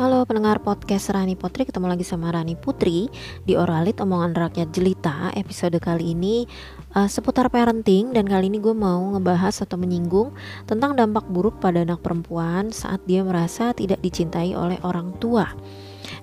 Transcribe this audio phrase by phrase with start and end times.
[0.00, 3.12] Halo pendengar podcast Rani Putri, ketemu lagi sama Rani Putri
[3.44, 5.28] di Oralit Omongan Rakyat Jelita.
[5.36, 6.48] Episode kali ini
[6.96, 10.32] uh, seputar parenting dan kali ini gue mau ngebahas atau menyinggung
[10.64, 15.52] tentang dampak buruk pada anak perempuan saat dia merasa tidak dicintai oleh orang tua.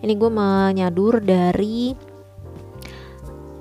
[0.02, 1.94] Ini gue menyadur dari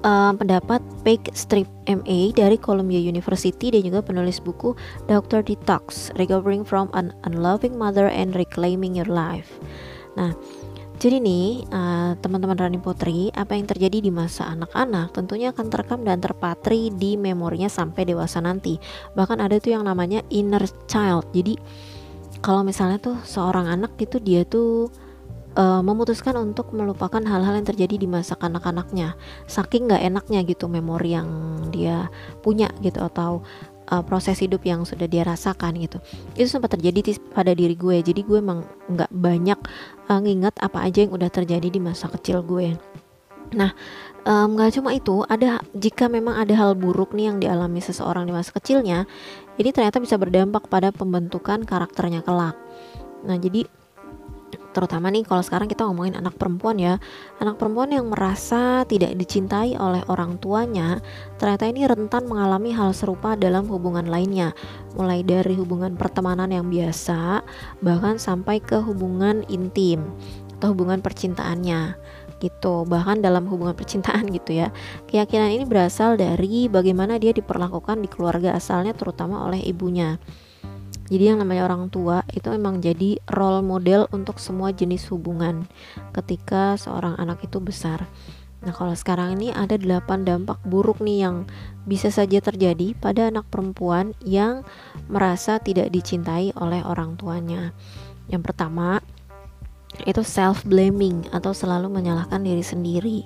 [0.00, 4.72] uh, pendapat Peg Strip MA dari Columbia University dan juga penulis buku
[5.12, 5.45] Dr.
[5.45, 9.60] Detox Recovering from an Unloving Mother and Reclaiming Your Life.
[10.16, 10.33] Nah,
[10.97, 16.01] jadi nih uh, teman-teman Rani Putri, apa yang terjadi di masa anak-anak tentunya akan terekam
[16.09, 18.80] dan terpatri di memorinya sampai dewasa nanti.
[19.12, 21.29] Bahkan ada tuh yang namanya inner child.
[21.37, 21.61] Jadi
[22.41, 24.89] kalau misalnya tuh seorang anak itu dia tuh
[25.56, 31.12] uh, memutuskan untuk melupakan hal-hal yang terjadi di masa kanak-kanaknya, saking nggak enaknya gitu memori
[31.12, 31.28] yang
[31.69, 32.09] dia
[32.41, 33.45] punya gitu atau
[33.90, 35.98] uh, proses hidup yang sudah dia rasakan gitu.
[36.34, 38.02] Itu sempat terjadi pada diri gue.
[38.02, 39.58] Jadi gue emang nggak banyak
[40.11, 42.74] uh, nginget apa aja yang udah terjadi di masa kecil gue.
[43.55, 43.70] Nah
[44.27, 48.34] nggak um, cuma itu ada jika memang ada hal buruk nih yang dialami seseorang di
[48.34, 49.06] masa kecilnya
[49.55, 52.58] ini ternyata bisa berdampak pada pembentukan karakternya kelak.
[53.22, 53.70] Nah jadi
[54.77, 57.00] terutama nih kalau sekarang kita ngomongin anak perempuan ya.
[57.41, 61.00] Anak perempuan yang merasa tidak dicintai oleh orang tuanya
[61.41, 64.52] ternyata ini rentan mengalami hal serupa dalam hubungan lainnya.
[64.92, 67.41] Mulai dari hubungan pertemanan yang biasa
[67.80, 70.12] bahkan sampai ke hubungan intim
[70.60, 71.96] atau hubungan percintaannya
[72.44, 72.84] gitu.
[72.84, 74.68] Bahkan dalam hubungan percintaan gitu ya.
[75.08, 80.20] Keyakinan ini berasal dari bagaimana dia diperlakukan di keluarga asalnya terutama oleh ibunya
[81.06, 85.70] jadi yang namanya orang tua itu memang jadi role model untuk semua jenis hubungan
[86.10, 88.10] ketika seorang anak itu besar.
[88.66, 91.46] Nah, kalau sekarang ini ada 8 dampak buruk nih yang
[91.86, 94.66] bisa saja terjadi pada anak perempuan yang
[95.06, 97.70] merasa tidak dicintai oleh orang tuanya.
[98.27, 98.98] Yang pertama,
[100.02, 103.20] itu self blaming atau selalu menyalahkan diri sendiri.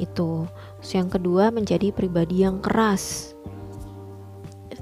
[0.00, 0.50] Itu.
[0.82, 3.38] yang kedua menjadi pribadi yang keras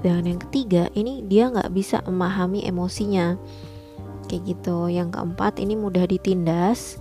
[0.01, 3.37] dan yang ketiga ini dia nggak bisa memahami emosinya.
[4.25, 4.89] Kayak gitu.
[4.89, 6.97] Yang keempat ini mudah ditindas.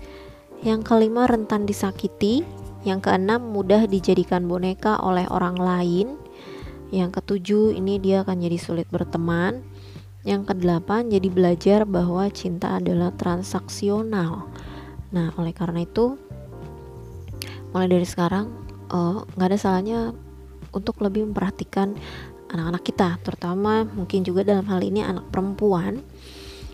[0.61, 2.45] Yang kelima rentan disakiti.
[2.85, 6.21] Yang keenam mudah dijadikan boneka oleh orang lain.
[6.93, 9.65] Yang ketujuh ini dia akan jadi sulit berteman.
[10.21, 14.45] Yang kedelapan jadi belajar bahwa cinta adalah transaksional.
[15.17, 16.21] Nah oleh karena itu
[17.73, 18.53] mulai dari sekarang
[18.93, 20.13] eh, nggak uh, ada salahnya
[20.75, 21.95] untuk lebih memperhatikan
[22.51, 26.03] anak-anak kita terutama mungkin juga dalam hal ini anak perempuan.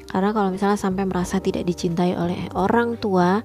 [0.06, 3.42] Karena kalau misalnya sampai merasa tidak dicintai oleh orang tua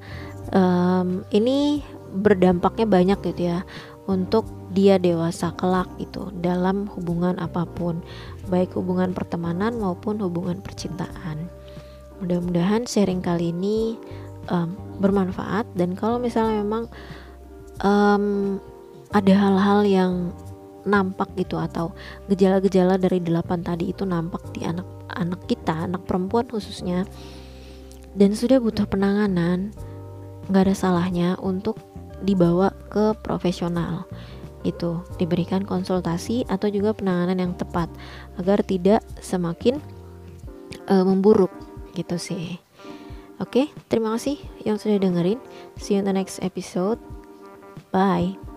[0.54, 1.82] um, ini
[2.12, 3.66] berdampaknya banyak gitu ya
[4.10, 8.00] untuk dia dewasa kelak itu dalam hubungan apa pun.
[8.48, 11.50] Baik hubungan pertemanan maupun hubungan percintaan.
[12.24, 13.98] Mudah-mudahan sharing kali ini
[14.50, 15.66] um, bermanfaat.
[15.74, 16.86] Dan kalau misalnya memang
[17.84, 18.58] um,
[19.12, 20.14] ada hal-hal yang
[20.88, 21.94] nampak gitu atau
[22.28, 27.06] gejala-gejala dari delapan tadi itu nampak di anak-anak kita, anak perempuan khususnya,
[28.18, 29.72] dan sudah butuh penanganan,
[30.50, 31.80] nggak ada salahnya untuk
[32.22, 34.06] dibawa ke profesional
[34.62, 37.90] itu diberikan konsultasi atau juga penanganan yang tepat
[38.38, 39.82] agar tidak semakin
[40.86, 41.50] uh, memburuk
[41.98, 42.62] gitu sih.
[43.42, 45.42] Oke, terima kasih yang sudah dengerin.
[45.82, 47.02] See you in the next episode.
[47.90, 48.51] Bye.